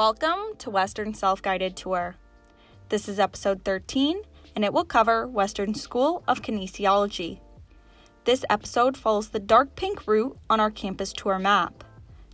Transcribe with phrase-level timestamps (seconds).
[0.00, 2.16] Welcome to Western Self Guided Tour.
[2.88, 4.22] This is episode 13,
[4.56, 7.38] and it will cover Western School of Kinesiology.
[8.24, 11.84] This episode follows the dark pink route on our campus tour map.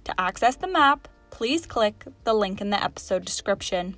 [0.04, 3.96] To access the map, please click the link in the episode description.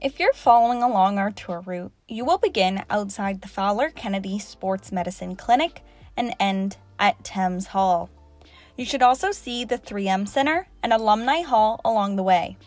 [0.00, 4.92] If you're following along our tour route, you will begin outside the Fowler Kennedy Sports
[4.92, 5.82] Medicine Clinic
[6.16, 8.08] and end at Thames Hall.
[8.76, 12.58] You should also see the 3M Center and Alumni Hall along the way.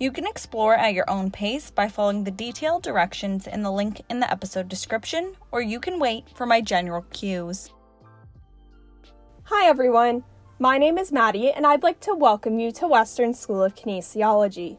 [0.00, 4.02] You can explore at your own pace by following the detailed directions in the link
[4.10, 7.70] in the episode description, or you can wait for my general cues.
[9.44, 10.24] Hi everyone,
[10.58, 14.78] my name is Maddie and I'd like to welcome you to Western School of Kinesiology.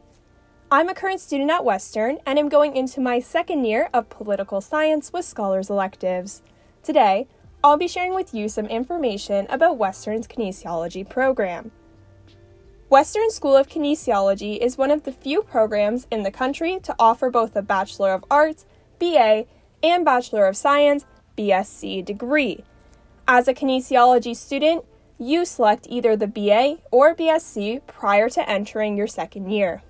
[0.69, 4.59] I'm a current student at Western and am going into my second year of political
[4.59, 6.41] science with scholars electives.
[6.83, 7.27] Today,
[7.63, 11.71] I'll be sharing with you some information about Western's kinesiology program.
[12.89, 17.29] Western School of Kinesiology is one of the few programs in the country to offer
[17.29, 18.65] both a Bachelor of Arts,
[18.99, 19.45] BA,
[19.83, 21.05] and Bachelor of Science,
[21.37, 22.63] BSc degree.
[23.27, 24.85] As a kinesiology student,
[25.19, 29.81] you select either the BA or BSc prior to entering your second year.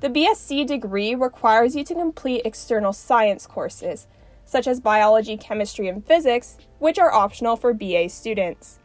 [0.00, 4.06] The BSc degree requires you to complete external science courses,
[4.48, 8.78] such as biology, chemistry, and physics, which are optional for BA students.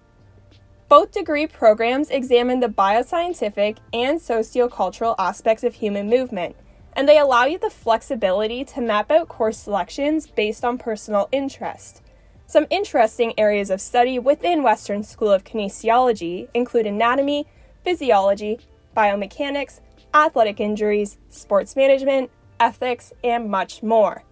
[0.90, 6.58] Both degree programs examine the bioscientific and sociocultural aspects of human movement,
[6.92, 12.02] and they allow you the flexibility to map out course selections based on personal interest.
[12.46, 17.48] Some interesting areas of study within Western School of Kinesiology include anatomy,
[17.86, 18.60] physiology,
[18.96, 19.80] biomechanics,
[20.14, 24.24] athletic injuries, sports management, ethics, and much more.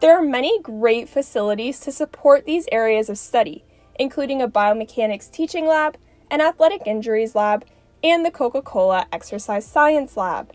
[0.00, 3.64] There are many great facilities to support these areas of study,
[3.98, 5.98] including a biomechanics teaching lab,
[6.30, 7.66] an athletic injuries lab,
[8.02, 10.52] and the Coca Cola Exercise Science Lab.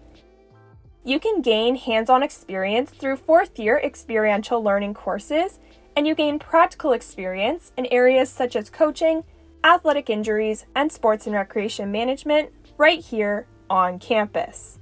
[1.04, 5.60] You can gain hands on experience through fourth year experiential learning courses,
[5.96, 9.26] and you gain practical experience in areas such as coaching,
[9.64, 12.50] athletic injuries, and sports and recreation management
[12.80, 14.80] right here on campus.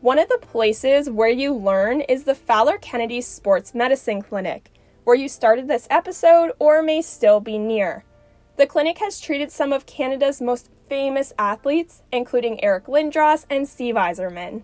[0.00, 4.70] One of the places where you learn is the Fowler Kennedy Sports Medicine Clinic,
[5.04, 8.04] where you started this episode or may still be near.
[8.56, 13.94] The clinic has treated some of Canada's most famous athletes, including Eric Lindros and Steve
[13.94, 14.62] Yzerman.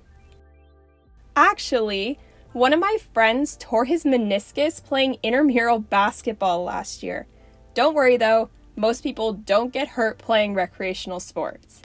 [1.36, 2.18] Actually,
[2.54, 7.26] one of my friends tore his meniscus playing intramural basketball last year.
[7.74, 11.82] Don't worry though, most people don't get hurt playing recreational sports.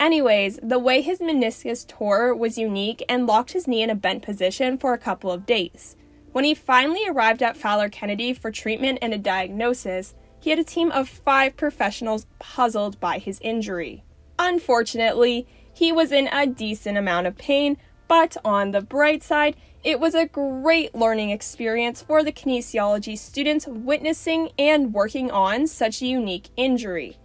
[0.00, 4.22] Anyways, the way his meniscus tore was unique and locked his knee in a bent
[4.22, 5.94] position for a couple of days.
[6.32, 10.64] When he finally arrived at Fowler Kennedy for treatment and a diagnosis, he had a
[10.64, 14.02] team of five professionals puzzled by his injury.
[14.38, 17.76] Unfortunately, he was in a decent amount of pain,
[18.08, 23.66] but on the bright side, it was a great learning experience for the kinesiology students
[23.66, 27.18] witnessing and working on such a unique injury.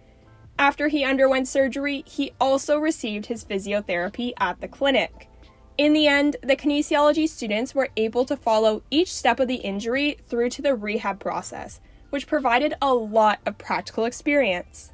[0.58, 5.28] After he underwent surgery, he also received his physiotherapy at the clinic.
[5.76, 10.16] In the end, the kinesiology students were able to follow each step of the injury
[10.26, 14.92] through to the rehab process, which provided a lot of practical experience.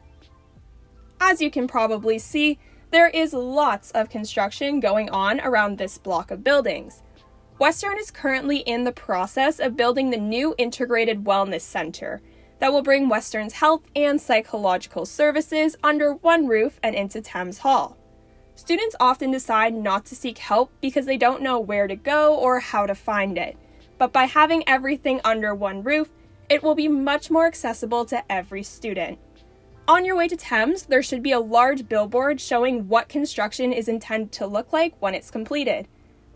[1.20, 2.58] As you can probably see,
[2.90, 7.02] there is lots of construction going on around this block of buildings.
[7.60, 12.20] Western is currently in the process of building the new Integrated Wellness Center,
[12.62, 17.98] that will bring Western's health and psychological services under one roof and into Thames Hall.
[18.54, 22.60] Students often decide not to seek help because they don't know where to go or
[22.60, 23.56] how to find it.
[23.98, 26.12] But by having everything under one roof,
[26.48, 29.18] it will be much more accessible to every student.
[29.88, 33.88] On your way to Thames, there should be a large billboard showing what construction is
[33.88, 35.88] intended to look like when it's completed.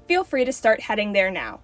[0.08, 1.60] Feel free to start heading there now.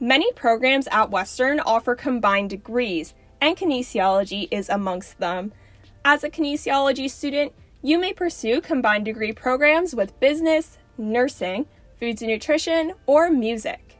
[0.00, 5.52] Many programs at Western offer combined degrees, and kinesiology is amongst them.
[6.04, 11.64] As a kinesiology student, you may pursue combined degree programs with business, nursing,
[11.98, 13.96] foods and nutrition, or music.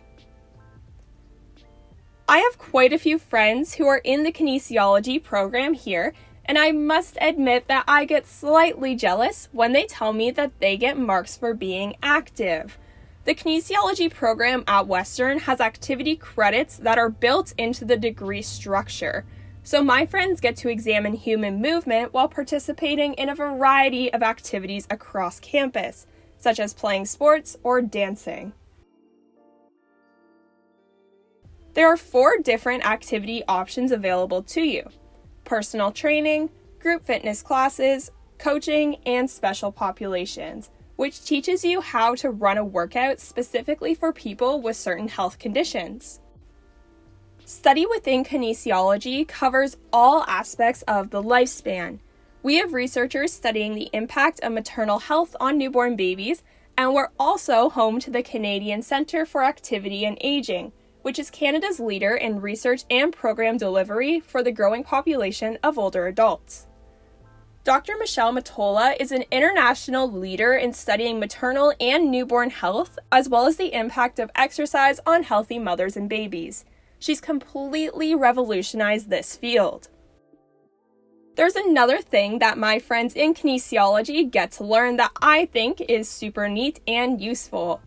[2.28, 6.12] I have quite a few friends who are in the kinesiology program here,
[6.44, 10.76] and I must admit that I get slightly jealous when they tell me that they
[10.76, 12.76] get marks for being active.
[13.26, 19.26] The kinesiology program at Western has activity credits that are built into the degree structure.
[19.64, 24.87] So my friends get to examine human movement while participating in a variety of activities
[24.90, 26.06] across campus,
[26.38, 28.52] such as playing sports or dancing.
[31.75, 34.88] There are four different activity options available to you
[35.43, 42.58] personal training, group fitness classes, coaching, and special populations, which teaches you how to run
[42.58, 46.20] a workout specifically for people with certain health conditions.
[47.44, 52.00] Study within kinesiology covers all aspects of the lifespan.
[52.43, 56.43] We have researchers studying the impact of maternal health on newborn babies,
[56.76, 60.72] and we're also home to the Canadian Centre for Activity and Aging,
[61.02, 66.08] which is Canada's leader in research and program delivery for the growing population of older
[66.08, 66.66] adults.
[67.67, 67.97] Dr.
[67.99, 73.57] Michelle Mottola is an international leader in studying maternal and newborn health, as well as
[73.57, 76.65] the impact of exercise on healthy mothers and babies.
[77.01, 79.89] She's completely revolutionized this field.
[81.35, 86.09] There's another thing that my friends in kinesiology get to learn that I think is
[86.09, 87.81] super neat and useful.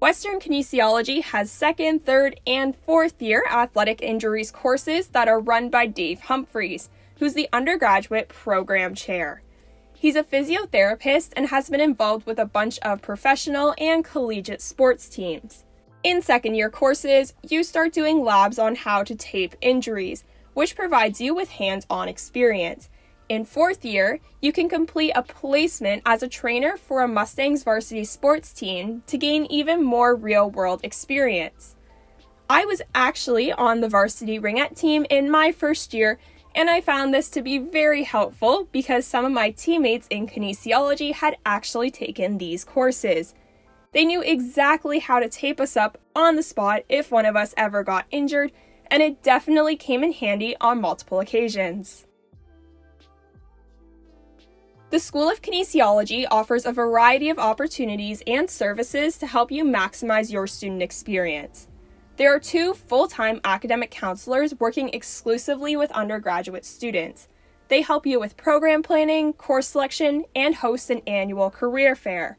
[0.00, 5.86] Western Kinesiology has second, third, and fourth year athletic injuries courses that are run by
[5.86, 6.90] Dave Humphreys,
[7.24, 9.40] who's the undergraduate program chair.
[9.94, 15.08] He's a physiotherapist and has been involved with a bunch of professional and collegiate sports
[15.08, 15.64] teams.
[16.02, 21.18] In second year courses, you start doing labs on how to tape injuries, which provides
[21.18, 22.90] you with hands on experience.
[23.30, 28.04] In fourth year, you can complete a placement as a trainer for a Mustangs varsity
[28.04, 31.74] sports team to gain even more real world experience.
[32.50, 36.18] I was actually on the varsity ringette team in my first year,
[36.54, 41.12] and I found this to be very helpful because some of my teammates in kinesiology
[41.12, 43.34] had actually taken these courses.
[43.92, 47.54] They knew exactly how to tape us up on the spot if one of us
[47.56, 48.52] ever got injured,
[48.88, 52.06] and it definitely came in handy on multiple occasions.
[54.90, 60.30] The School of Kinesiology offers a variety of opportunities and services to help you maximize
[60.30, 61.66] your student experience.
[62.16, 67.28] There are two full time academic counselors working exclusively with undergraduate students.
[67.66, 72.38] They help you with program planning, course selection, and host an annual career fair.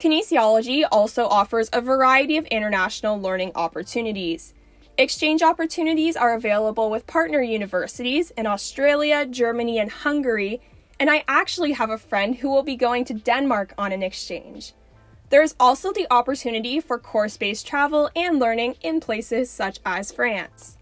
[0.00, 4.54] Kinesiology also offers a variety of international learning opportunities.
[4.96, 10.62] Exchange opportunities are available with partner universities in Australia, Germany, and Hungary,
[10.98, 14.72] and I actually have a friend who will be going to Denmark on an exchange.
[15.28, 20.12] There is also the opportunity for course based travel and learning in places such as
[20.12, 20.76] France.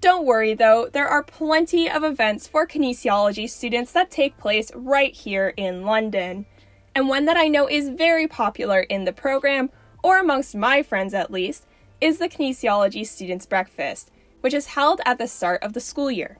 [0.00, 5.14] Don't worry though, there are plenty of events for kinesiology students that take place right
[5.14, 6.46] here in London.
[6.94, 9.70] And one that I know is very popular in the program,
[10.02, 11.66] or amongst my friends at least,
[12.00, 14.10] is the Kinesiology Students Breakfast,
[14.40, 16.38] which is held at the start of the school year.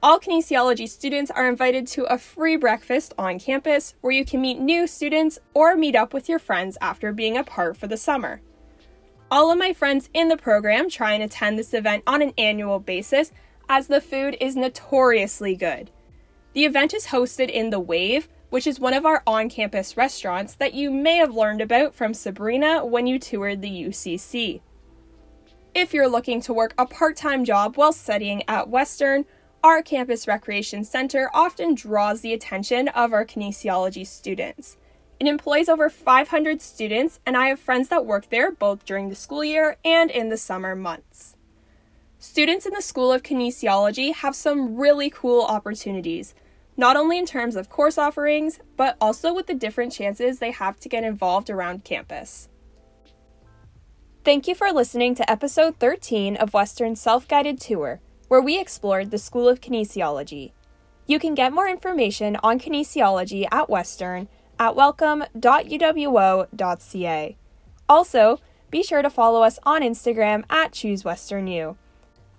[0.00, 4.60] All kinesiology students are invited to a free breakfast on campus where you can meet
[4.60, 8.40] new students or meet up with your friends after being apart for the summer.
[9.28, 12.78] All of my friends in the program try and attend this event on an annual
[12.78, 13.32] basis
[13.68, 15.90] as the food is notoriously good.
[16.52, 20.54] The event is hosted in The Wave, which is one of our on campus restaurants
[20.54, 24.60] that you may have learned about from Sabrina when you toured the UCC.
[25.74, 29.26] If you're looking to work a part time job while studying at Western,
[29.62, 34.76] our campus recreation center often draws the attention of our kinesiology students.
[35.18, 39.16] It employs over 500 students, and I have friends that work there both during the
[39.16, 41.34] school year and in the summer months.
[42.20, 46.34] Students in the School of Kinesiology have some really cool opportunities,
[46.76, 50.78] not only in terms of course offerings, but also with the different chances they have
[50.80, 52.48] to get involved around campus.
[54.24, 59.10] Thank you for listening to episode 13 of Western's Self Guided Tour where we explored
[59.10, 60.52] the School of Kinesiology.
[61.06, 67.36] You can get more information on kinesiology at Western at welcome.uwo.ca.
[67.88, 68.38] Also,
[68.70, 71.76] be sure to follow us on Instagram at ChooseWesternU.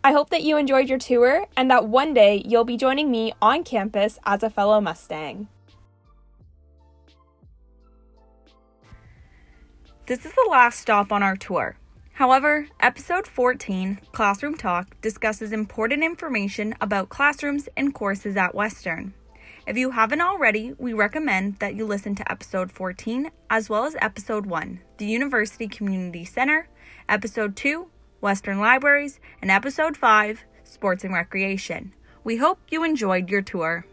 [0.03, 3.33] I hope that you enjoyed your tour and that one day you'll be joining me
[3.41, 5.47] on campus as a fellow Mustang.
[10.05, 11.77] This is the last stop on our tour.
[12.19, 19.13] However, episode 14, Classroom Talk, discusses important information about classrooms and courses at Western.
[19.65, 23.95] If you haven't already, we recommend that you listen to episode 14 as well as
[24.01, 26.67] episode 1, the University Community Center,
[27.07, 27.87] episode 2,
[28.19, 31.93] Western Libraries, and episode 5, Sports and Recreation.
[32.25, 33.85] We hope you enjoyed your tour.